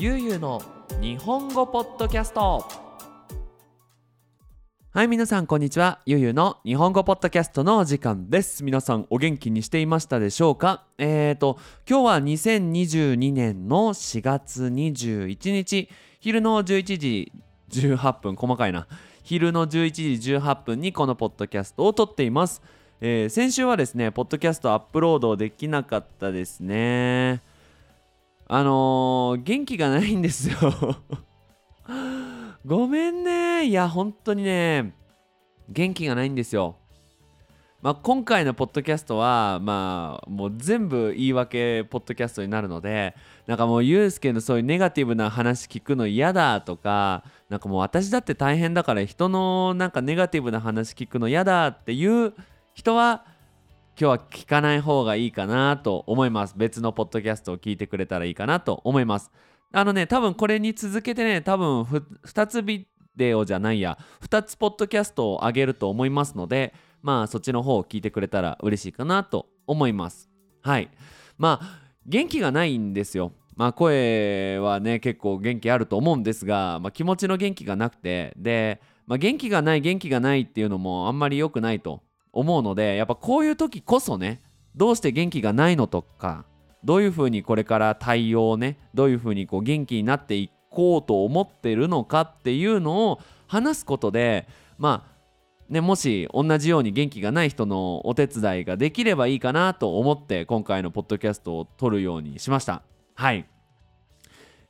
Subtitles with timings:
[0.00, 0.62] ゆうゆうの
[1.00, 2.64] 日本語ポッドキャスト。
[4.92, 5.98] はい皆さんこんにちは。
[6.06, 8.62] ゆうゆうの日本語ポッドキャストのお時間です。
[8.62, 10.84] 皆さんお元気にしていましたでしょうか？
[10.98, 11.58] えーと
[11.90, 15.88] 今日は2022年の4月21日。
[16.20, 17.32] 昼の11時
[17.72, 18.36] 18分。
[18.36, 18.86] 細かいな。
[19.24, 22.62] 昼の11時18分にこのポッドキャストを撮っています。
[23.00, 27.42] えー、先週はですね、ポッドキャストアップロードできなかったですね。
[28.48, 30.56] あのー、元気がないんですよ
[32.64, 33.66] ごめんね。
[33.66, 34.94] いや、本当にね、
[35.68, 36.76] 元気がないんですよ。
[37.80, 43.14] まあ、今回のポッドキャストは、まあ、もう全部言い訳ポッドキャストになるので、
[43.46, 52.34] なんかもう、ゆうすけのそういうネガティブな話聞くの嫌だとか、なんかもう私だって大変だから人のなんかネガティブな話聞くの嫌だっていう
[52.74, 53.24] 人は
[54.00, 56.54] 今日は聞かない方がいいかなと思います。
[56.56, 59.32] 別のポッドキャストを聞いてくれたらいいかなと思います。
[59.72, 70.30] あのね多分これに続けてね多分2つビデオじゃないや2つポッドキャストを上げると思いますのでまあそっちの方を聞いてくれたら嬉しいかなと思います。
[70.62, 70.90] はい。
[71.36, 73.32] まあ元気がないんですよ。
[73.56, 84.42] まあ声はね結構元気あると思うんですが、まあ、気持ちの元気がなくてで、まあ、元気がない元気がないっていうのもあんまり良くないと思うのでやっぱこういう時こそね
[84.76, 86.44] どうして元気がないのとか
[86.84, 94.46] どういうふうにこれから対応をねどういうふうにこう元気になっていこうと思ってるのかっていうのを話すことで
[94.78, 95.18] まあ
[95.68, 102.82] ね、もし同じように元気がない人のお手伝いができればいいかなと思って今回のポッドキャストを撮るようにしました。
[103.14, 103.46] はい。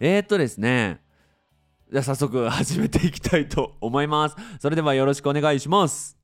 [0.00, 1.00] えー、っとですね。
[1.90, 4.36] じゃあ早速始めていきたいと思います。
[4.60, 6.17] それではよろしくお願いします。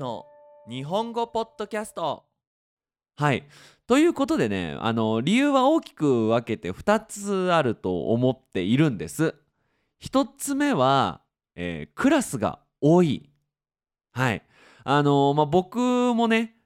[0.00, 0.24] の
[0.66, 2.24] 日本語ポッドキャスト。
[3.16, 3.44] はい。
[3.86, 9.34] ということでねあの理由は大きく分けて2つあると思っているんです。
[10.02, 11.20] 1つ目は、
[11.54, 13.30] えー、クラスが多い。
[14.12, 14.42] はい。
[14.84, 15.78] あのまあ、僕
[16.14, 16.56] もね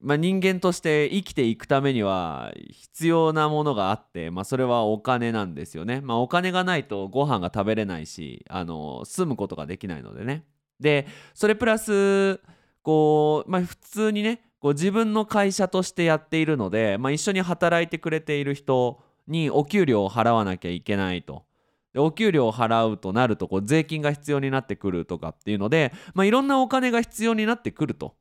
[0.00, 6.00] まあ、人間として生きていくためには必要なものがあって、まあ、それはお金なんですよね。
[6.00, 10.44] まあ、お金がないとご飯が食べれないしあの住むことができないのでね。
[10.78, 12.40] でそれプラス
[12.82, 21.44] こう、まあ、普通にねこう自分の会社としてやっているので、まあ、一緒に働いてくれている人にお給料を払わなきゃいけないと。
[21.92, 28.14] でお給料を払うとなるとこう税金が必要になってくるとかっていうので、まあ、いろんなお金が必要になってくると。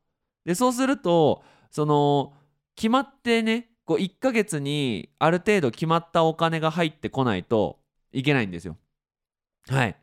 [0.45, 2.33] でそうするとその
[2.75, 7.79] 決まってねこう1ヶ月にある程度決まったお金が入ってこないと
[8.11, 8.77] いけないんですよ。
[9.67, 9.95] はい。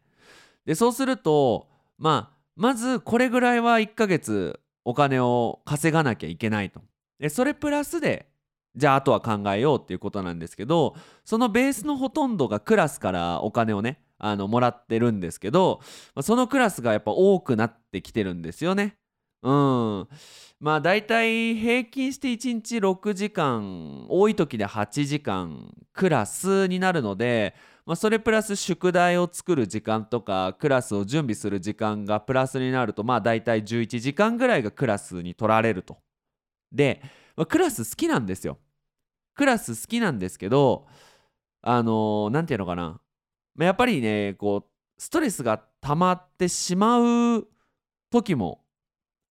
[0.64, 1.68] でそうすると
[1.98, 6.80] まあまずこれぐらいは1ヶ月お金を稼がなきゃいけないと。
[7.28, 8.28] それプラスで
[8.74, 10.94] じゃああとは考えようっていうことなんですけど
[11.24, 15.80] そのベースのほとんどがクラスからお金をねあのもらってるんですけど
[16.20, 18.96] そのクラスがやっぱ多くなってきてるんですよね。
[19.42, 20.08] うん。
[20.58, 27.54] まあ大体平均して1日6時間多い時で8時間クラスになるので
[27.86, 35.98] まあ、それプラス宿題を作る時間とかクラスを準備する時間がプラスになるとまあ大体11時間ぐらいがクラスに取られると。
[36.72, 37.00] で、
[37.36, 38.58] まあ、クラス好きなんですよ。
[39.36, 40.86] クラス好きなんですけど
[41.62, 43.00] あの何、ー、て言うのかな、
[43.54, 47.46] まあ、やっぱりねこうストレスが溜まってしまう
[48.10, 48.64] 時も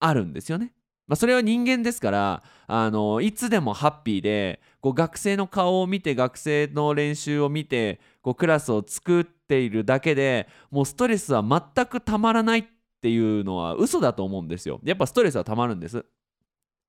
[0.00, 0.72] あるんですよね。
[1.06, 12.64] まあ、それは人間ですからあのいつでもハッピーでこう学生の顔を見て学生の練習を見てこうクラスを作っているだけでもうストレスは全くたまらないっ
[13.00, 14.80] ていうのは嘘だと思うんですよ。
[14.82, 16.04] やっぱストレスはたまるんです。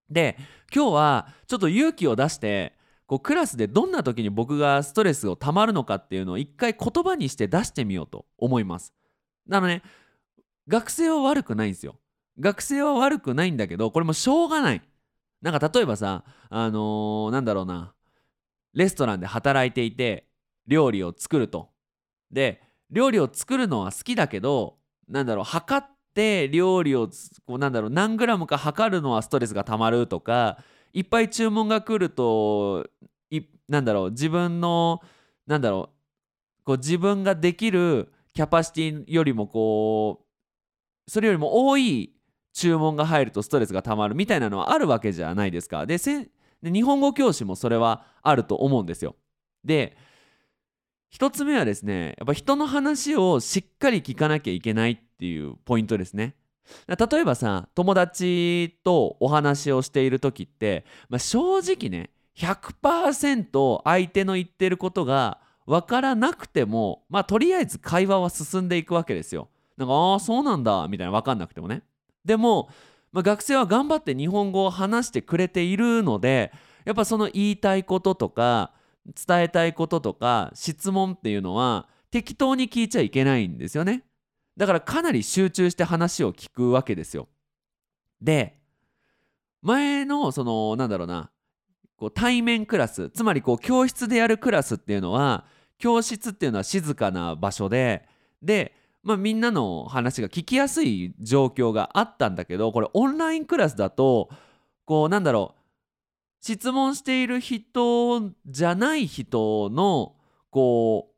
[0.10, 0.38] で
[0.74, 2.74] 今日はちょっと勇気を出して
[3.06, 8.94] こうクラスでどんな時に僕がストレスをたまるのかっていうのを一回言葉にして出してみようと思います。
[9.48, 9.84] なのね
[10.68, 11.96] 学生は悪くないんですよ。
[12.40, 14.82] 学生は悪くないんだけどこれもしょうがない。
[15.42, 17.94] なんか例えばさあのー、なんだろうな。
[18.74, 20.28] レストランで働いていて
[20.68, 21.70] 料理を作ると。
[22.32, 27.10] で料理を作るのは好きだけどなんだろう測って料理を
[27.46, 30.58] こうなんだろう何グラムか測るのはストレスがたまるとか
[30.94, 32.86] いっぱい注文が来ると
[33.30, 35.02] いなんだろう自分の
[35.46, 35.90] なんだろ
[36.62, 40.26] うこう自分ができるキャパシティよりもこ
[41.08, 42.14] うそれよりも多い
[42.58, 45.86] 注文が入るとストレスがたまるみたいなのはあるわけじゃないですか。
[45.86, 46.00] で
[46.64, 49.16] 日本語教師もそれはあると思うんですよ。
[49.64, 49.96] で
[51.14, 56.36] 1つ目はですねやっぱ人の話をしっかり聞かなきゃいけないっていうポイントですね。
[56.88, 69.48] 例えばさ友達とお話をしている時って、まあ、正直ね100%相手の言ってることが分からなくてもまあとりあえず会話は進んでいくわけですよ。
[69.78, 71.84] なんかああそうなんだみたいな分かんなくてもね。
[72.28, 72.70] でも、
[73.12, 76.52] まあ、学生は頑張って日本語を話してくれているので
[76.86, 78.74] やっぱその言いたいこととか
[79.26, 84.04] 伝えたいこととか質問っていうのは適当に聞いちゃいけないんですよね。
[84.58, 87.28] だからかなり集中して話を聞くわけですよ。
[88.22, 88.60] で
[89.62, 91.32] 前のそのなんだろうな
[91.96, 95.46] こう対面クラスつまりこう教室でやるクラスっていうのは
[95.78, 98.06] 教室っていうのは静かな場所で
[98.42, 98.74] で、
[99.08, 104.28] まあ、みんなの話が聞きやすい状況があったんだけどこれオンラインクラスだと
[104.84, 105.62] こうなんだろう
[106.42, 110.16] 質問している人じゃない人の
[110.50, 111.14] こ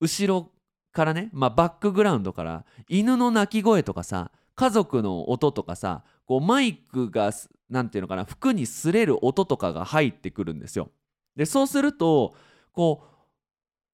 [0.00, 0.52] う後ろ
[0.92, 7.32] からね、まあ、バックグラウンドから犬の鳴き声とかさ家族の音とかさこうマイクが
[7.68, 10.92] 何て言うのかな服に擦れる音とかが入ってくるんですよ。
[11.34, 12.36] でそうすると
[12.72, 13.13] こう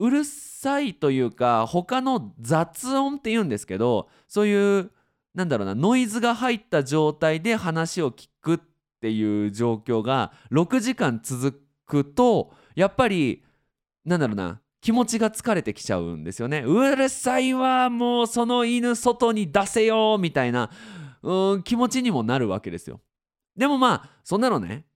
[0.01, 4.91] うるさいというか他の雑音って言うんですけどそういう
[5.35, 8.61] なんだろうなノイズが入った状態で話を聞くっ
[9.01, 13.45] ていう状況が6時間続くとやっぱり
[14.05, 16.63] なんだろうな気持ちが疲れてきちゃうんですよね。
[16.67, 20.71] うるさいわもうその犬外に出せよみたいな
[21.23, 23.01] うん気持ちにもなるわけですよ。
[23.55, 24.87] でもまあそんなのね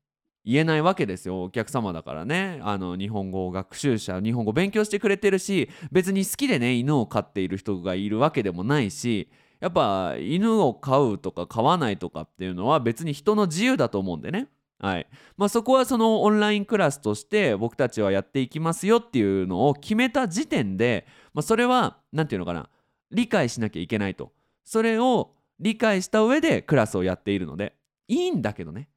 [0.45, 2.61] 言えないわけですよお客様だからね。
[2.63, 9.31] あの日本語学習者日本語勉強してくれてるし別に好きでね犬を飼っている人がいるわけでもないし
[9.61, 14.49] やっぱ犬を飼うとか飼わないとかっていうのは別に人の自由だと思うんでね。
[14.79, 15.07] はい。
[15.39, 22.69] まあ、そこはそのオンラインクラスとして僕たちはやっていきますよっていうのを決めた時点で、まあ、それは何て言うのかな
[23.11, 24.33] 理解しなきゃいけないと。
[24.65, 27.75] それを理解した上でクラスをやっているので
[28.09, 28.89] いいんだけどね。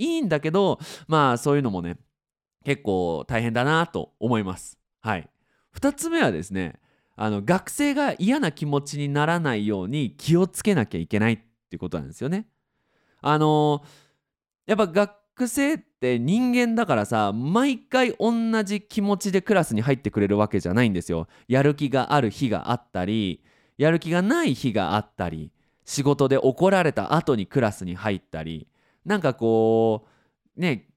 [0.00, 1.96] いいんだけどまあそういうのもね
[2.64, 4.78] 結構大変だなと思います。
[5.00, 5.28] はい。
[5.76, 6.80] 2つ目はですね
[7.16, 11.42] あの学生が嫌な気持ちにならないように気をつけなきゃいけないって
[11.74, 12.46] いうことなんですよね。
[13.20, 13.84] あの
[14.66, 21.28] やっぱ学学生って人間だからさ毎回同じ気持ちでクラスに入ってくれるわけじゃないんですよ。
[21.48, 23.42] やる気がある日があったり
[23.78, 25.50] やる気がない日があったり
[25.86, 28.68] 仕事で怒られた後にクラスに入ったり
[29.04, 30.06] なんかこ
[30.56, 30.90] うね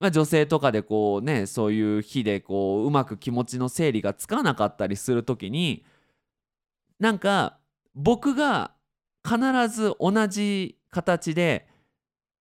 [0.00, 5.84] まあ、女性とかでこうねそういう日でこううまく気持ちの整理がつかなかったりする時に
[6.98, 7.58] なんか
[7.94, 8.72] 僕が
[9.26, 9.38] 必
[9.68, 11.66] ず同じ形で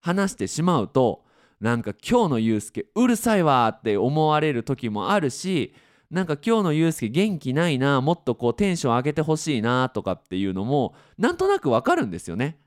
[0.01, 1.23] 話してしまうと
[1.61, 5.73] なんか今日のユうスケうるさいわって思われる時もあるし
[6.11, 12.59] なんか今日のユうスケ元気ないなもっとこうテンション上げてほしいなとかっていうのもなんとなくわかるんですよね。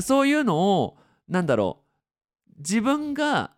[0.00, 0.96] そういうのを
[1.32, 1.78] なんだろ
[2.46, 3.52] う自分が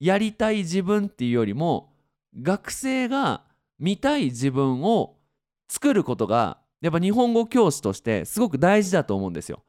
[0.00, 1.92] やりたい自分っていうよりも
[2.42, 3.44] 学生が
[3.78, 5.14] 見たい自分を
[5.68, 9.62] 作ることがやっぱ日本語教師としてすごく大事だと思うんですよ。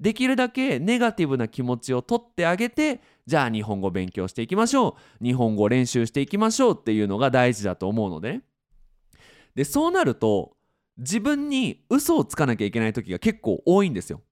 [0.00, 8.42] できるだけネガティブな気持ちを取ってあげてじゃあ日本語勉強していきましょう日本語練習していきましょうっていうのが大事だと思うので、ね、
[9.54, 10.56] でそうなると
[10.96, 14.22] 自分に嘘をつかなきゃいけない時が結構多いんですよ。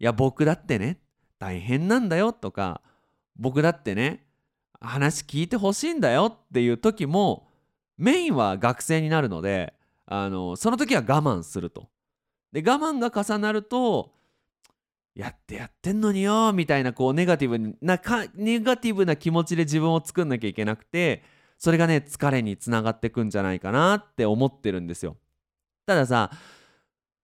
[0.00, 0.98] いや僕だってね
[1.38, 2.80] 大変なんだよとか
[3.36, 4.24] 僕だってね
[4.80, 7.48] 話聞いてほしいんだよっていう時も
[7.96, 9.74] メインは学生になるので
[10.06, 11.88] あのその時は我慢すると。
[12.52, 14.14] で我慢が重なると
[15.14, 21.22] やってやってんのによみたいなこうネガティブなかネガティブな気持ちで自分を作んなきゃいけなくて
[21.58, 25.16] それがね疲れにつながってくんじゃないかなって思ってるんですよ
[25.86, 26.30] たださ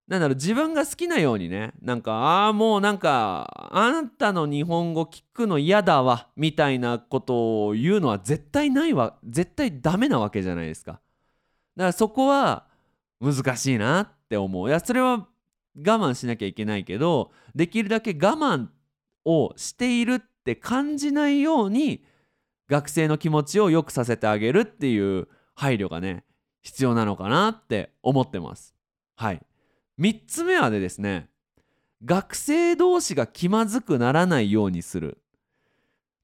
[0.07, 10.93] なんだろう自分が好きなようにねなんかああもうなんかあなたの日本語聞くの嫌だわみたいなことを言うのは絶対ないわ絶対ダメなわけじゃないですか。
[10.93, 11.01] だか
[11.87, 12.67] らそこは
[13.21, 14.69] 難しいなって思う。
[14.69, 15.27] いやそれは
[15.77, 18.69] 我慢しなきゃいけないけどできるだけ我慢
[19.25, 22.05] をしているって感じないように
[22.69, 26.25] 学生の気持ちを良くさせてあげるっていう配慮がね
[26.63, 28.75] 必要なのかなって思ってます。
[29.17, 29.41] はい。
[29.99, 31.29] 3つ目はですね
[32.05, 35.19] 学生同士が気まずくならないようにする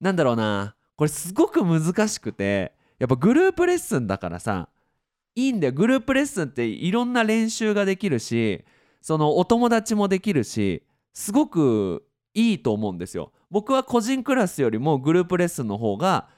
[0.01, 4.69] なんだろうなこれすごく難しくてやっぱグループレッスンだからさ
[5.35, 8.65] いいんだよグループレッスンっていろんな練習ができるし
[9.01, 13.33] そのお友達もできるしすごくいいと思うんですよ。
[13.51, 16.29] 僕は個人クラスよりもグループレッスンの方が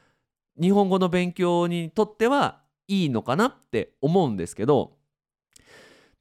[0.61, 4.97] 日本語の勉強にとってはいいのかなって思うんですけど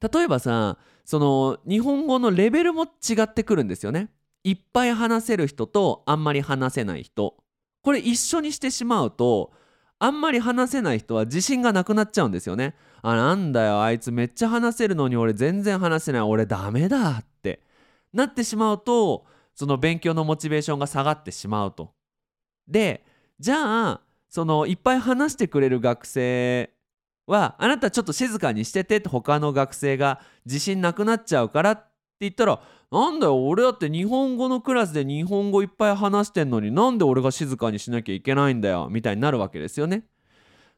[0.02, 4.10] 例えばさその日本語のレベルも違ってくるんですよね。
[4.44, 7.36] いっぱい話せる人とあんまり話せない人
[7.82, 9.52] これ一緒にしてしまうと
[10.00, 12.74] あんまり話せない人は自信がなくなっちゃうんですよね。
[13.02, 17.60] あなんだよあいつめっちゃ話せるのに俺全然話せない俺ダメだって
[18.12, 21.92] なってしまうとその勉強のモチベーションが下がってしまうと。
[22.66, 23.04] で
[23.38, 26.72] じゃあそのいっぱい話してくれる学生
[27.32, 31.82] はあなたちょっと静かにしててって他の学生が自信なくなっちゃうからって
[32.20, 32.60] 言ったら
[32.90, 40.04] なんだよ俺だって日本語のクラスで日本語いっぱい話してんのになんで俺が静かにしなきゃいけないんだよみたいになるわけですよね。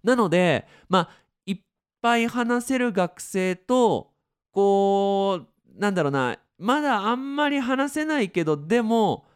[0.05, 1.09] なのでまあ
[1.45, 1.61] いっ
[2.01, 4.13] ぱい話せる学生と
[4.53, 5.41] こ
[5.77, 9.27] うなんだろうなまだあんまり話せないけどでも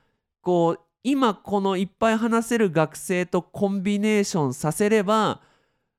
[0.40, 5.40] こう今このいっぱい話せる学生とコンビネーションさせれば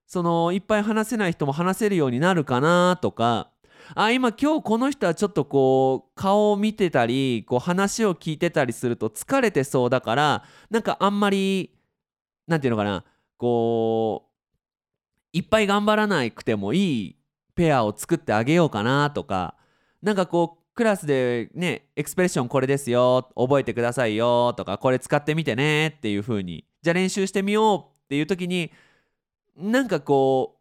[0.10, 3.52] そのいっぱい話せない人も話せるようになるかなとか。
[3.96, 11.72] あ今今日この人はちょっとこう顔を見てたりこう話を聞いてたりすると疲れてそうだからなんかあんまり
[12.46, 13.04] なんていうのかな
[13.38, 14.28] こ
[15.34, 17.16] ういっぱい頑張らなくてもいい
[17.56, 19.56] ペアを作ってあげようかなとか。
[20.02, 26.66] なんかこうクラスでねエクスプレッションこれですよ覚えてくださいよとかこれ使ってみてねっていう風に。
[26.82, 28.72] じゃあ練習してみようっていう時に
[29.60, 30.60] なんかこう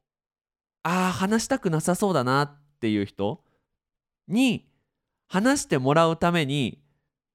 [0.82, 3.42] ああ話したくなさそうだなっていう人
[4.26, 4.68] に
[5.28, 6.82] 話してもらうために、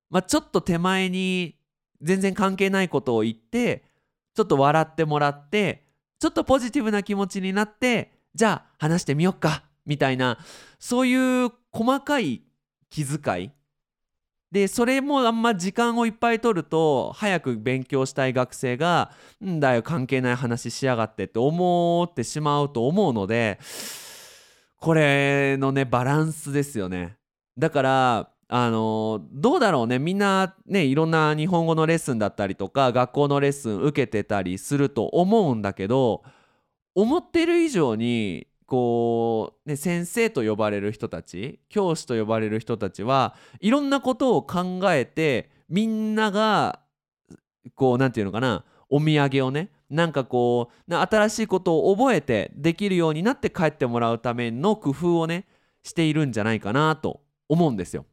[0.10, 1.56] まあ、ちょっと手前に
[2.02, 3.84] 全然関係ないことを言って
[4.36, 5.86] ちょっと笑ってもらって
[6.20, 10.40] ちょっとポジティブな気持ちになってじゃあ話してみよっかみたいな
[10.80, 12.42] そういう細かい
[12.90, 13.52] 気遣い
[14.54, 19.12] でそれもあんま時間をいっぱい取ると早く勉強したい学生が
[19.44, 23.58] 「んだよ関係ない話しやがって」って思ってしまうと思うので
[24.78, 27.18] これのねバランスですよね。
[27.58, 36.22] だからあのどうだろうねみんなねいろんな日本語のレッスンだったりとか学校のレッスン受けてたりすると思うんだけど
[36.94, 46.80] 思ってる以上にこう、ね、先生と呼ばれる人たち教師と呼ばれる人たちはいろんなことを考えてみんなが
[47.76, 55.46] こう何て言うのかなお土産をねなんかこう新しいことを覚えてできるようになって帰ってもらうための工夫をね
[55.84, 58.08] しているんじゃないかなと思うんですよ。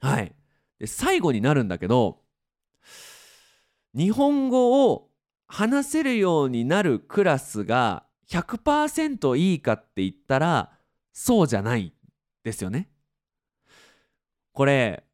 [0.00, 0.32] はい、
[0.78, 2.20] で最後になるんだけど
[3.92, 5.10] 日本語を
[5.48, 10.72] 話せるようになるクラスが100%いいかって言ったら
[11.12, 11.92] そうじゃない
[12.42, 12.88] ですよね。
[14.52, 15.04] これ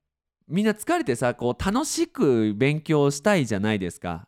[0.49, 4.27] みんな疲れてさこう楽しく勉強したいじゃないですか。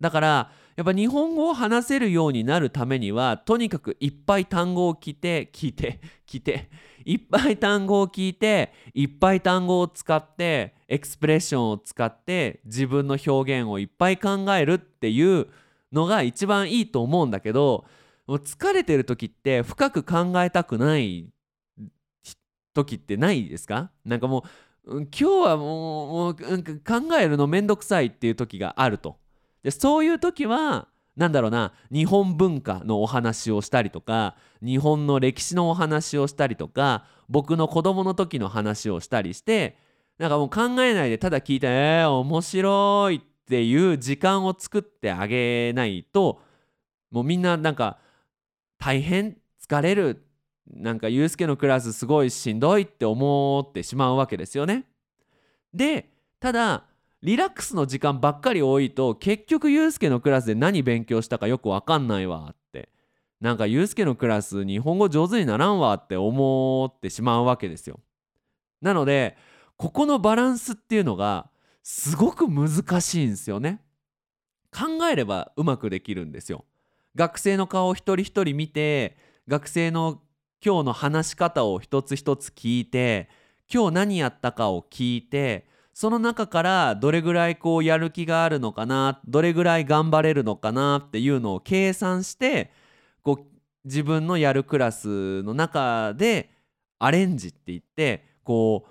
[0.00, 6.68] だからやっぱ日本語を話せるようになるためにはとにかくいっぱい単語を聞いて聞いて 聞いて
[7.04, 15.48] いっぱい単語を聞いていっぱい単語を使ってエクスプレッションを使って自分の表現をいっぱい考えるっていう
[15.92, 17.84] のが一番いいと思うんだけど
[18.28, 21.28] 疲れてる時って深く考えたくない
[22.72, 23.90] 時ってないですか？
[24.04, 24.44] なんかも
[24.86, 29.18] う今日はもううん考えるのめんどくさいっていう時があると。
[29.62, 39.78] でそういう時はなんだろうな日本文化のお話をしたりとか日本の歴史のお話をしたりとか僕の子供の時の話をしたりして
[40.18, 46.40] なんかもう考えないでただ聞いて「えー、面白い」っていう時間を作ってあげないと
[47.10, 47.98] もうみんななんか
[48.78, 50.26] 大変疲れる
[50.66, 54.84] なんかユうスケのクラスすごいしんどいって思ってしまうわけですよね。
[55.72, 56.84] でただ
[57.22, 62.90] リラックスの時間ばっかり多いと結局ユうスケのクラスで何勉強したかよく分かんないわって
[63.40, 68.00] なんかユうスケのクラス日本語上手にならんわって思ってしまうわけですよ。
[68.80, 69.36] なので
[69.76, 71.50] ここのバランスっていうのが
[71.82, 73.82] すごく難しいんですよね。
[74.70, 76.64] 考えればうまくできるんですよ。
[77.16, 79.16] 学生の顔を一人一人見て
[79.46, 80.20] 学生の
[80.64, 83.28] 今日の話し方を一つ一つ聞いて
[83.72, 92.72] 今日何やったかを聞いてその中からどれぐらいこうやる気があるのかなどれぐらい頑張れるのかなっていうのを計算して
[93.22, 93.44] こう
[93.84, 96.50] 自分のやるクラスの中で
[96.98, 98.86] アレンジって言ってこ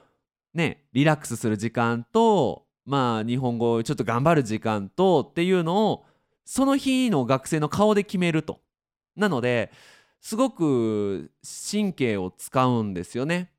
[0.54, 6.06] うねリラックスする時間とまあ日本語ちょっと頑張る時間とっていうのを
[6.46, 8.62] その日の学生の顔で決めると。
[9.16, 9.72] なので
[10.22, 11.32] すごく
[11.72, 13.52] 神経を使うんですよね。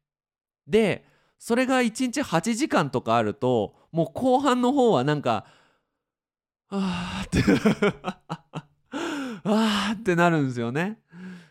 [0.66, 1.04] で
[1.38, 5.46] それが1日8時間とかあるともう後半の方はなんか
[6.70, 7.88] 「あーって
[9.44, 11.00] あーってなるんですよね。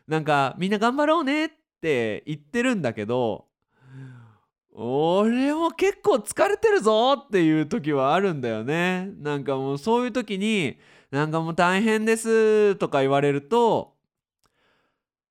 [0.08, 3.46] なんかみんな頑張ろうねっって言ってるんだけど
[4.72, 10.78] 俺も結構疲れてるぞっていう時はあるんだよねなんかもうそういう時に
[11.13, 13.93] なんかもう大変ですとか言われると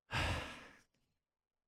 [0.15, 0.15] っ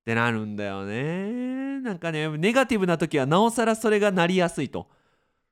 [0.06, 4.88] てなるんだよねなんかねネガティブな時はなおさらそれがなりやすいと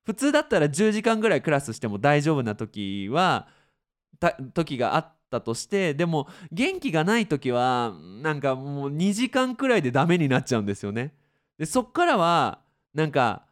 [0.06, 3.50] 普通だったら10時間ぐらいクラスしても大丈夫な時は
[4.54, 11.14] 時があったとしてでも元気がない時はなんかもう2時間くらいでダメになっちゃうんですよね。
[11.58, 12.60] でそっからは
[12.94, 13.44] なんか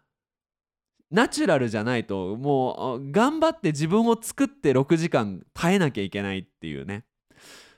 [1.11, 7.03] ナチュラルじゃないともう頑張って自分を作って6時間耐えなきゃいけないっていうね、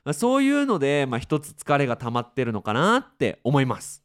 [0.06, 4.04] まあ、そういうので、まあ、一つ疲れが溜まってるのかなって思います。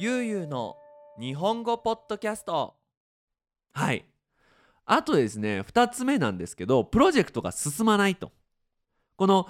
[0.00, 0.76] ゆうゆうの
[1.20, 2.74] 日本語ポッドキャスト。
[3.72, 4.04] はい。
[4.84, 8.32] あとですね2つ目なんですけどプロジェクトが進まないと
[9.18, 9.48] この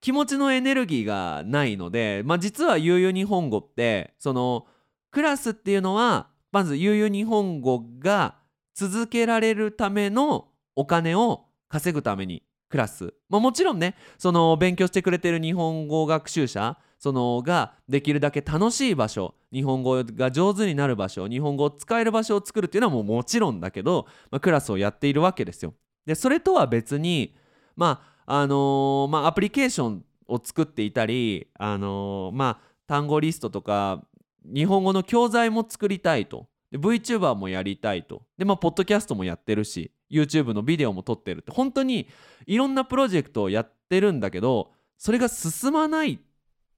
[0.00, 4.66] 気持ちのエネルギーがないので、まあ、実はゆうゆう日本語ってその
[5.12, 8.34] クラスっていうのはまずゆうゆう日本語が
[8.74, 25.74] 続けられるためのお金を稼ぐためにクラス、まあ、もちろんねその勉強してくれてる日本語学習者そのができるだけ楽しい場所日本語が上手になる場所日本語を使える場所を作るっていうのはもうもちろんだけど、まあ、クラスをやっているわけですよ。
[26.04, 27.36] でそれとは別に
[27.76, 34.04] まああのー、まあアプリケーションを作っていたりあのー、まあ単語リストとか
[34.44, 36.46] 日本語の教材も作りたいと。
[36.70, 38.22] で VTuber もやりたいと。
[38.38, 41.50] でまあポッドキャストもやってるし YouTube のビデオも撮ってるって。
[41.50, 42.06] 本当に
[42.46, 46.20] いろんなプロジェクトをやってるんだけどそれが進まない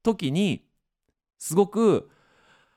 [0.02, 0.64] 時に
[1.38, 2.08] すごく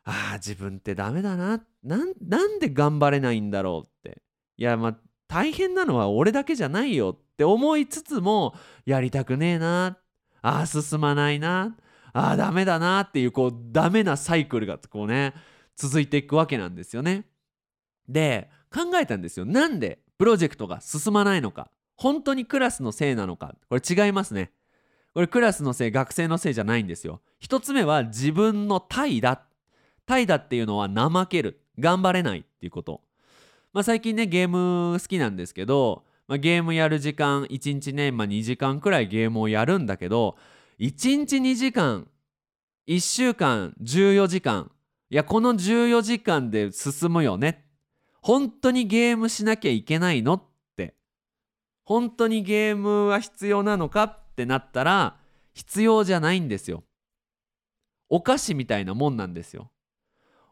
[0.03, 1.63] ああ自分ってダメだな。
[1.82, 4.22] なんで頑張れないんだろうって。
[4.58, 4.98] いやまあ
[5.29, 9.98] 大変なのは俺だけじゃないよって思いつつもやりたくねえな。
[10.42, 11.75] ああ進まないな。
[12.13, 15.34] ああダメだなっていうこうダメなサイクルがこうね
[15.76, 17.26] 続いていくわけなんですよね。
[18.08, 19.45] で考えたんですよ。
[19.45, 21.69] なんでプロジェクトが進まないのか。
[21.98, 23.56] 本当にクラスのせいなのか。
[23.69, 24.54] これ違いますね。
[25.13, 27.21] これクラスのせい学生のせいじゃないんですよ。
[27.39, 29.39] 一つ目は自分の怠惰。
[30.06, 31.62] 怠惰っていうのは怠ける。
[31.80, 33.02] 頑張れないっていうこと。
[33.74, 40.36] まあ最近ねゲーム好きなんですけど、まあ、ゲームやる時間1日ね、まあ、2時間くらいゲームをやるんだけど
[40.80, 42.08] 1日2時間
[42.88, 44.72] 1週間14時間
[45.10, 47.66] いやこの14時間で進むよね
[48.22, 50.44] 本当にゲームしなきゃいけないのっ
[50.76, 50.96] て
[51.84, 55.18] 本当にゲームは必要なのかってなったら
[55.54, 56.84] 必要じゃないんですよ。
[58.10, 59.72] お菓子みたいなもんなんですよ。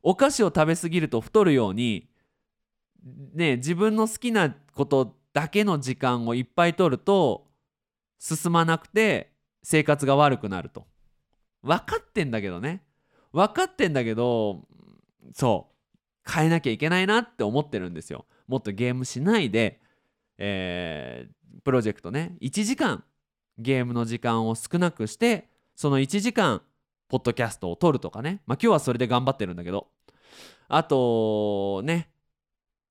[0.04, 2.10] お菓子を食べ過ぎると太るように
[3.34, 7.48] ね自分の好きなことだけの時間をいっぱい取ると
[8.20, 10.86] 進まなくて生活が悪くなると。
[11.64, 12.84] 分かってんだけどね。
[13.32, 14.62] 分かってんだけど
[15.34, 15.74] そう。
[16.32, 18.26] 変えなきゃいけないなって思ってるんですよ。
[18.48, 19.82] もっとゲームしないで、
[20.38, 22.36] えー、プロジェクトね。
[22.42, 23.04] 1時間
[23.58, 26.62] ゲームの時間を少なくしてその1時間
[27.10, 28.42] ポッドキャストを撮るとかね。
[28.46, 29.88] まあ今日はそれで頑張ってるんだけど。
[30.68, 32.10] あとね。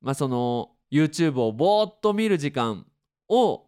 [0.01, 2.87] まあその YouTube をぼーっと見る時間
[3.29, 3.65] を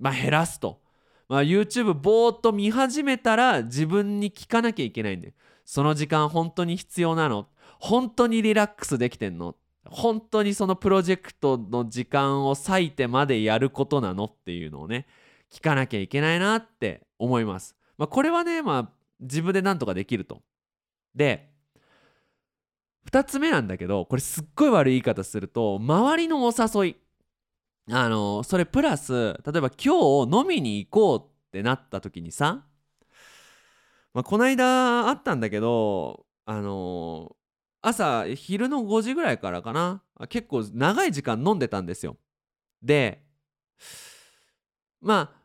[0.00, 0.80] まあ減らすと、
[1.28, 7.46] まあ、YouTube ぼーっと見始めたら自分に聞かなきゃいけないんでその時間本当に必要なの？
[7.78, 9.54] 本当にリラックスできてんの？
[9.86, 15.06] 本当にそのプロジェクトの時間を割いてまでやることなのっていうのをね
[15.52, 17.76] 聞かなきゃいけないなって思います。
[17.96, 20.42] まあ、これはね、まあ、自分でなんとかできると。
[21.14, 21.53] で、
[23.10, 26.96] 2つ目なんだけど、これすっごい悪い言い方すると、周りのお誘い。
[27.90, 32.64] あの、それプラス、例えば今日飲みに行こうってなった時にさ、
[34.14, 37.34] まあ、この間あったんだけど、あの
[37.80, 42.16] 朝昼の5時ぐらいからかな結構長い時間飲んでたんですよ
[42.82, 43.22] で
[45.00, 45.42] まあ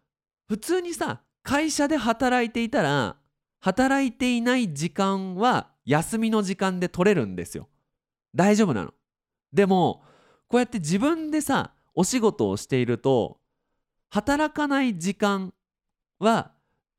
[0.47, 3.15] 普通にさ会社で働いていたら
[3.61, 7.67] 働いていない時間は休みの時間で取れるんですよ。
[8.36, 8.93] 大丈夫なの。
[9.52, 10.04] でも
[10.47, 13.39] こうやって自分でさお仕事をしていると
[14.12, 15.52] 働かない時間
[16.19, 16.52] は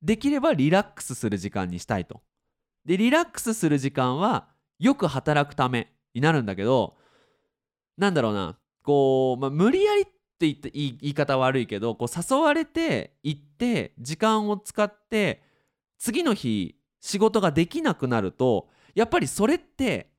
[0.03, 2.21] できればリラックスする時間にしたいと。
[2.85, 4.49] でリラックスする時間は
[4.81, 6.97] よく働くためになるんだけど
[7.97, 15.43] なんだろうなこう、まあ、無理やりって言って言い方悪いけどこう誘われて行って時間を使って
[15.97, 20.11] 次の日仕事ができなくなるとやっぱりそれって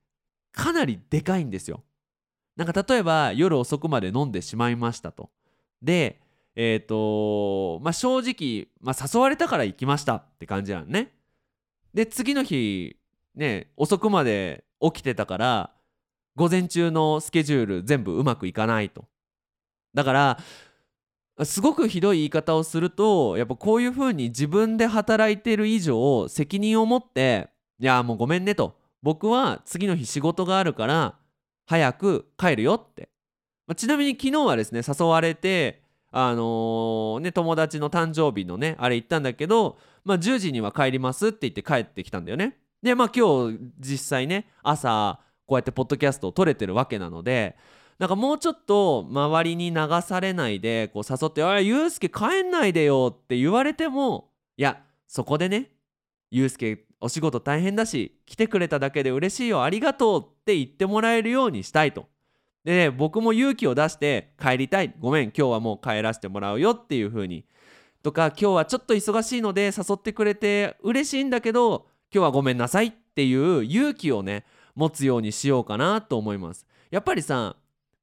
[0.51, 1.83] かなりでかいんですよ。
[2.55, 5.29] なんか例えば夜遅くまで飲んでしまいましたと。
[5.81, 6.21] で
[6.55, 11.13] えっ、とまあ正直、まあ、誘われたから行きましたって感じなのね。
[11.93, 12.97] で次の日
[13.35, 15.71] ね遅くまで起きてたから
[16.35, 19.05] 午前中のスケジュール全部うまくいかないと。
[19.93, 20.39] だから
[21.45, 27.49] すごくひどい言い方をするとやっぱこういうふうに自分で働いてる以上責任を持って
[27.81, 31.15] 「いやもうごめんね」と「僕は次の日仕事があるから
[31.65, 33.09] 早く帰るよ」って、
[33.67, 42.57] まあ、ちなみに昨日はですね誘われてあのー、ね友達の誕生日のねあれ行ったんだけど、まあ、10時には帰りますって言って帰ってきたんだよね。
[42.83, 47.55] でまあ今日実際ね朝こうやってポッドキャストを撮れてるわけなので
[47.97, 55.71] なんかもうちょっと周りに流されないでこう誘って「あゆうすけ帰んないでよ」って言われてもいやそこでね
[56.31, 62.07] ゆうすけお仕事大変だし来てくれただけで嬉しいよありがとうって言ってもらえるようにしたいと。
[62.63, 67.45] で、ね、僕も勇気を出して帰りたいごめん今日はもう帰らせてもらうよっていう風に
[68.03, 76.65] とか今日はちょっと忙しいので誘ってくれて嬉しいんだけど今日はごめんなさいっていう勇気をね持つようにしようかなと思います。
[76.91, 77.55] やっぱりさ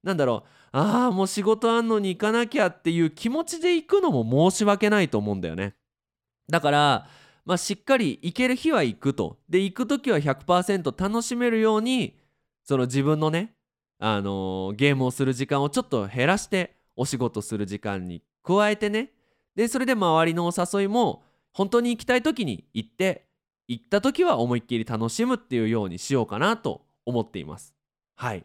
[0.02, 5.74] なんだろうああもう仕事あんのに行かなきゃっていう気持ちで行くのも申し訳ないと思うんだよね
[6.48, 7.06] だから
[7.48, 9.38] まあしっかり行ける日は行くと。
[9.48, 12.14] で行く時は100%楽しめるように
[12.62, 13.54] その自分のね
[13.98, 19.12] あのー、ゲームをする時間をちょっと減らしてお仕事する時間に加えてね。
[19.54, 21.22] でそれで周りのお誘いも
[21.54, 23.24] 本当に行きたい時に行って
[23.66, 27.74] 行った時は思いっきり楽しむっていうようにしようかなと思っています。
[28.14, 28.44] はい。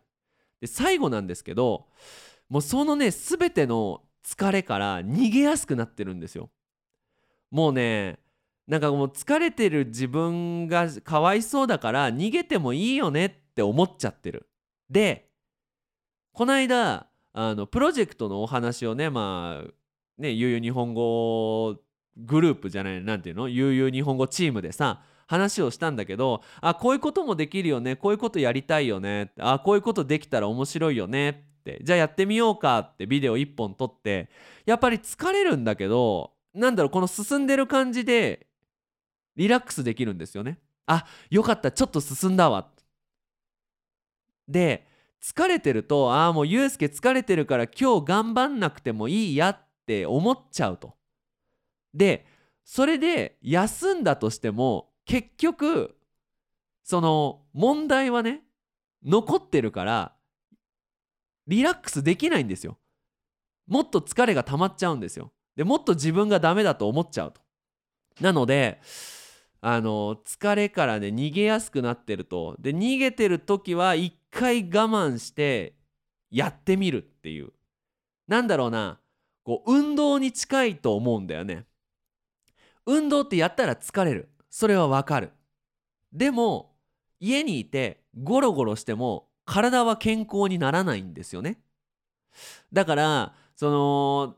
[0.61, 1.87] で最後なんですけど
[2.47, 6.49] もうそのね全ての疲れから逃げやすくなってるんですよ。
[7.51, 8.22] もうね
[8.67, 14.47] なんかもう疲れてる自分がかわいそうだから逃げてもいいよねって思っちゃってる。
[14.89, 15.29] で
[16.33, 19.71] この間あのプロジェクトのお話をねまあ
[20.17, 21.75] ね悠々日本語
[22.15, 23.49] グループじゃないなんていうの？
[23.49, 34.29] 悠々日本語チームでさ話をしたんだけどあこういうこともできるよねこういうことやりたいよねあこういうことできたら面白いよねってじゃあやってみようかってビデオ1本撮って
[34.65, 38.47] やっぱり疲れるんだけどなんだろうこの進んでる感じで
[39.35, 40.59] リラックスできるんですよね。
[40.85, 42.69] あよかったちょっと進んだわ。
[44.47, 44.87] で
[45.21, 50.95] 疲れてるとああもうユうスケ疲れてるから今日頑張んなくてもいいやって思っちゃうと。
[51.93, 52.25] で
[52.65, 55.95] それで休んだとしても結局
[56.83, 58.41] その問題はね
[59.05, 60.13] 残ってるから
[61.47, 62.77] リラックスできないんですよ。
[63.67, 65.31] もっと疲れが溜まっちゃうんですよ。
[65.55, 67.41] でもっと自分がダメだと思っちゃうと。
[68.19, 68.81] なので
[69.65, 72.57] あの疲れからね逃げやすくなってると。
[72.59, 75.73] で逃げてる時は一回我慢して
[76.29, 77.53] やってみるっていう。
[78.27, 78.99] なんだろうな。
[79.45, 81.65] こう運動に近いと思うんだよね。
[82.85, 84.27] 運動ってやったら疲れる。
[84.49, 85.31] それはわかる。
[86.11, 86.75] でも
[87.21, 91.61] 家にいてゴロゴロしても体は健康にならないんですよね。
[92.73, 94.35] だからその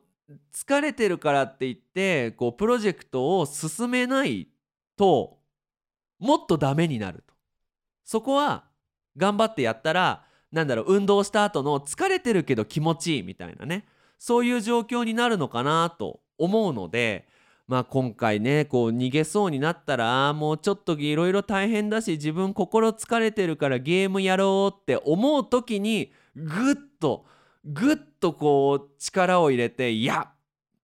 [0.53, 4.49] 疲れてるからって言ってこうプロジェクトを進めない
[4.95, 5.38] と
[6.19, 7.34] もっとダメになると。
[8.03, 8.65] そこは
[9.17, 13.86] 頑張ってやったらなんだろう運動した後の疲れてるけど気持ちいいみたいなね。
[14.17, 17.27] そういう状況になるのかなと思うので
[17.67, 27.25] まあ今回ねこう逃げそうになったらもうちょっといろいろ大変だし自分心疲れてるからゲームやろうって思う時にぐっと
[27.65, 30.31] ぐっとこう力を入れていや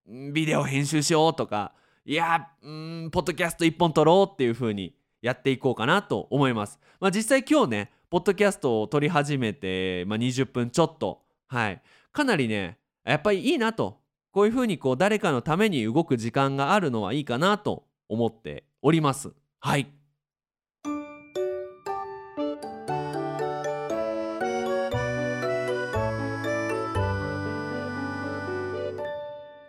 [0.08, 6.80] ビデオ編集しようとかいやうんポッドキャスト1本撮ろうっていう風にやっていこうかなと思います。
[7.00, 14.00] まあ、実際今日ねポッドキャストを撮り始めて、まあ、20分ちょっとはいかなりねやっぱりいいなと
[14.32, 19.32] こういうふうにこう誰かのために動く時間があるのはいいかなと思っております。
[19.60, 19.94] はい。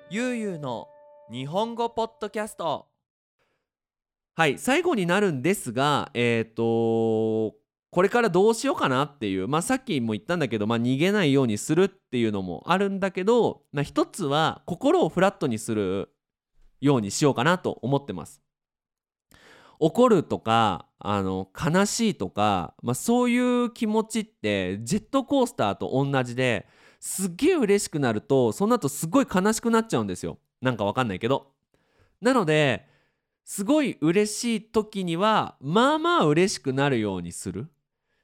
[0.08, 0.91] ゆうゆうの
[1.32, 2.88] 日本語ポッドキャスト
[4.34, 7.56] はい最後になるんですがえっ、ー、と
[7.90, 16.10] これからどうしようかなっていうまあさっきも言ったんだけど、まあ、逃げないようにするっていうのもあるんだけど、まあ、一つは心をフラットにする
[16.82, 18.42] ようにしようかなと思ってます。
[19.78, 26.66] 怒るとかあの悲しいとか、まあ、そういう気持ちってジェットコースターと同じで
[27.00, 31.48] すっげえ嬉しくなるとその後すっごい悲しくなっちゃうんですよなんかわかんないけど
[32.20, 32.86] なので
[33.44, 37.68] すごい嬉しい時にはまあまあ嬉しくなるようにする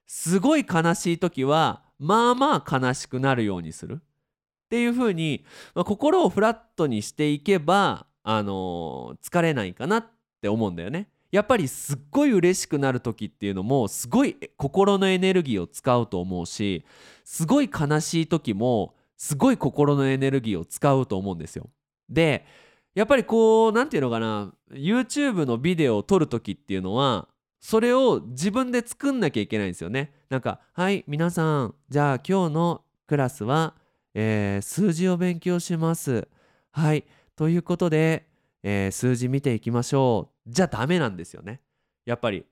[0.06, 10.06] すごい悲しい時はまあまあ悲しくなるようにするっていう風に、まあ、心をフラットにしていけば、あのー疲れないかなっ
[10.42, 11.08] て思うんだよね。
[11.30, 16.86] やっぱりすっごい嬉しくなる時っていうのもすごい心のエネルギーを使うと思うし
[17.22, 21.68] すごい悲しい時もすごい心のエネルギーを使うと思うんですよ。
[22.08, 22.46] で
[22.94, 27.28] やっぱりこう何て言うのかな YouTube のビデオを撮る時っていうのは
[27.60, 30.12] それを自分で作んなきゃいけないんですよね。
[30.28, 33.74] なんか「はい皆さんじゃあ今日のクラスは、
[34.14, 36.28] えー数字を勉強します」
[36.72, 37.04] はい
[37.36, 38.28] ということで、
[38.62, 41.60] えー数字見ていきましょうじゃダメなんですよね。
[42.04, 42.44] やっぱり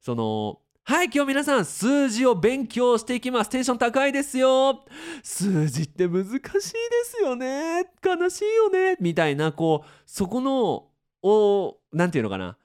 [0.00, 3.48] そのはい今日皆さん数字を勉強していきます。
[3.48, 4.84] テンション高いですよ。
[5.22, 6.40] 数字って難しいで
[7.06, 7.86] すよね。
[8.04, 8.98] 悲しいよね。
[9.00, 10.88] みたいなこうそこの
[11.22, 12.58] を何て言うのかな。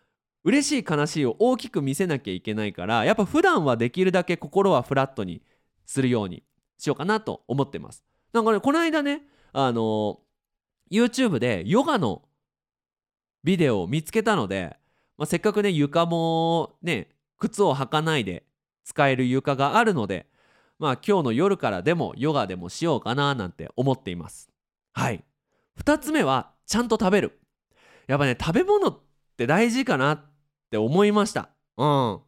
[0.44, 5.42] 嬉しい悲しいを大きく見せなきゃいけないからやっぱ普段はできるだけ心はフラットに
[5.86, 6.44] するように
[6.78, 8.04] しようかなと思ってます。
[8.34, 9.22] なんかねこの間ね
[9.54, 10.20] あの
[10.92, 12.24] YouTube でヨガの
[13.46, 14.76] ビデオを見つけたので、
[15.18, 17.08] まあ、せっかくね床もね
[17.40, 18.44] 靴を履かないで
[18.84, 20.28] 使える床があるので
[20.78, 24.50] まあ今日の夜からでもヨガでもしようかななんて思っています。
[24.94, 25.24] はい。
[25.84, 27.40] 2つ目はちゃんと食べる。
[28.08, 29.00] やっぱね食べ物っ
[29.38, 30.22] て大事かなっ
[30.72, 31.50] て思いました。
[31.78, 32.20] うん。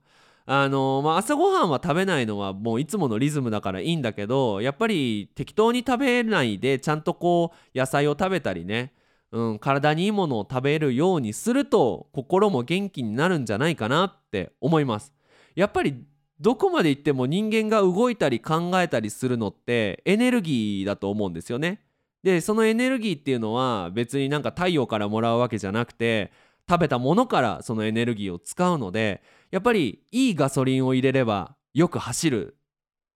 [0.46, 8.94] あのまあ、朝ごはんは食べないのはもういつものリズムだからいいんだけどやっぱり適当に食べないでちゃんとこう野菜を食べたりね、
[9.32, 15.14] うん、体にいいものを食べるようにすると心も元気になるんじゃないかなって思います。
[15.56, 16.04] やっぱり
[16.40, 21.82] どこまで行っても人間が動いたり考えたりするのってエネルギーだと思うんですよね。
[22.24, 26.32] でそのエネルギーっていうのは別になんか太陽からもらうわけじゃなくて
[26.70, 32.58] 食べたものからそのエネルギーを使うのでやっぱりいいガソリンを入れればよく走る。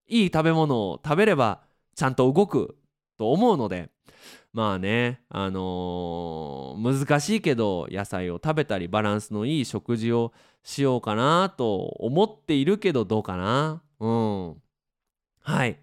[0.08, 1.62] いい食べ物を食べれば
[1.96, 2.78] ちゃんと動く
[3.18, 3.90] と思うので
[4.56, 10.32] まあねあのー難しいけど野菜を食べたりバランスのいい食事を
[10.64, 13.82] しようかなと思っているけどどうかな。
[14.00, 14.56] うん。
[15.42, 15.78] はい。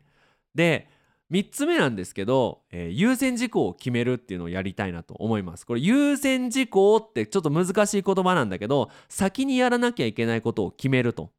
[0.55, 0.89] で
[1.31, 5.67] 3つ目なんですけど、えー優先事項を決めるっていうのをやりたいなと思います。
[5.67, 11.31] これ優先事項ってちょっと難しい言葉なんだけど先にやらなきゃいけないことを決めると。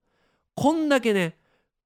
[0.56, 1.38] こんだけね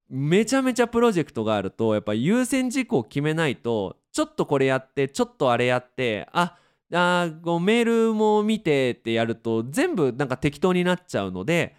[0.09, 6.57] めちゃめちゃプロジェクトがあるとやっぱ優先事項を決めないとちょっとこれやってちょっとあれやってあ
[6.91, 11.75] あーメールも見てってやると全部なんか適当になっちゃうので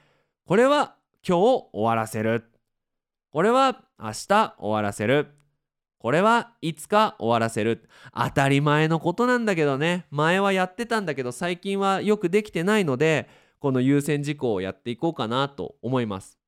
[0.47, 0.95] これは
[1.27, 1.41] 今日
[1.73, 2.45] 終わらせる。
[3.33, 5.35] これは明日終わらせる。
[5.99, 7.89] これはいつか終わらせる。
[8.15, 10.07] 当たり前のことなんだけどね。
[10.13, 16.39] 前はやってたんだけど最近はよくできてないのでこの優先事項をやっていこうかなと思います。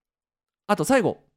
[0.68, 1.29] あと最後。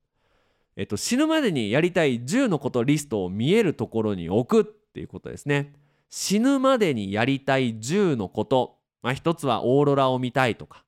[0.76, 5.74] えっと死ぬまでにやりたい10のことリストを見えるところに置くっていうことですね。
[6.10, 10.86] 死ぬまでにやりたい10のこと、まあ、一つはオーロラを見たいとか。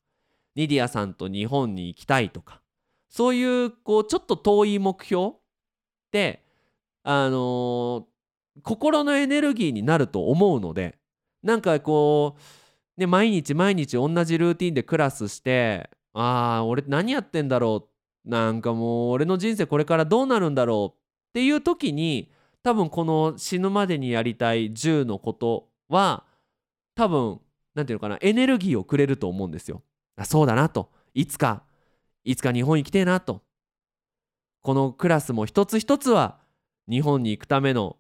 [0.56, 2.62] ニディアさんと日本に行きたいとか。
[3.10, 5.34] そういうこうちょっと遠い目標っ
[6.12, 6.44] て
[7.04, 8.16] あのー
[8.64, 10.98] 心のエネルギーになると思うので
[11.44, 12.38] なんかこ
[12.98, 17.95] う、ね、毎日毎日同じルーティンでクラスしてああ俺何やってんだろうって
[18.26, 21.02] なんかもう俺の人生これからどうなるんだろうっ
[21.34, 22.32] ていう時に
[22.64, 26.24] 多分この死ぬまでにやりたい10のことは
[26.96, 27.40] 多分
[27.76, 29.84] なんていうのかなエネルギーをくれると思うんですよ。
[30.16, 30.90] あそうだなと。
[31.14, 31.64] いつか。
[32.24, 33.42] いつか日本行きてえなと。
[34.62, 36.40] このクラスも一つ一つは
[36.90, 37.98] 日本に行くための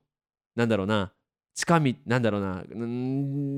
[0.55, 1.11] なんだろうな
[1.53, 2.63] 近道なんだろうな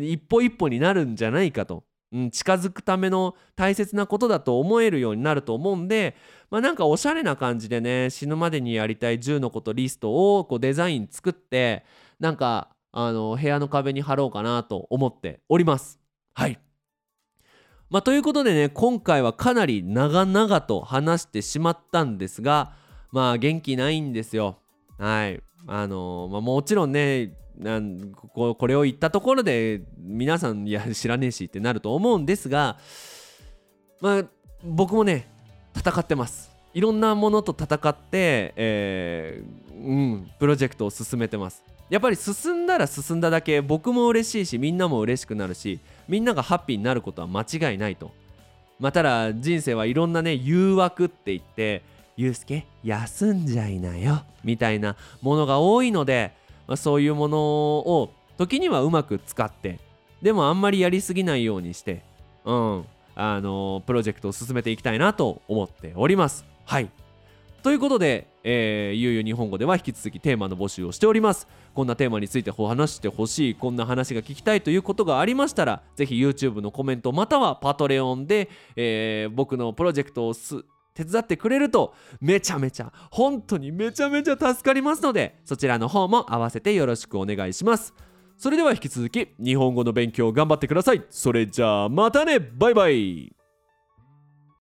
[0.06, 6.16] 一歩一歩になるんじゃないかと、うん、近づくための大切なことだと思えるようになると思うんで
[6.50, 11.84] まあなんかおしゃれな感じでね死ぬまでにやりたい10のことリストをこうデザイン作って
[12.20, 16.00] なんかあの部屋の壁に貼ろうかなと思っております。
[16.34, 16.60] はい
[17.90, 22.74] まあ、ということでね今回はかなり長々と話してしまったんですが
[23.12, 24.58] まあ元気ないんですよ。
[24.98, 32.78] はいあのまあ、もちろんねなんここれを言ったところで皆さんいや知らねえしってなると思うんですが
[34.00, 34.26] まあ
[34.64, 35.28] 僕もね
[35.76, 36.52] 戦ってます。
[36.74, 41.64] いろんなものと戦って、えーうん、プロジェクトを進めてます。
[41.90, 48.12] やっぱり進んだら進んだだけ僕も嬉しいしみんなも嬉しくなるしみんながハッピーになることは間違いないと。
[48.80, 51.82] まあただ人生はいろんなね誘惑って言って
[52.16, 56.34] ゆうすけ休んじゃいなよみたいなものが多いので、
[56.68, 59.80] まあ、そういうものを時にはうまく使って
[60.22, 62.04] でもあんまりやりすぎないようにして
[62.46, 66.46] うんあのプロジェクトを進めていきたいなと思っております。
[66.66, 66.92] はい。
[67.64, 71.48] ということで、えー、ゆうゆう日本語では引き続きテーマの募集をしております。
[71.74, 80.66] こんなテーマについて話してほしいこんな話が聞きたいということがありましたらぜひ YouTube のコメントまたはパトレオンで、えー、僕のプロジェクトをす
[80.98, 87.94] 手伝ってくれるとめちゃめちゃ本当にめちゃめちゃ助かりますのでそちらの方も合わせてよろしくお願いします。
[88.36, 91.04] それでは引き続き日本語の勉強頑張ってください。
[91.10, 92.40] それじゃあまたね。
[92.40, 93.37] バイバイ。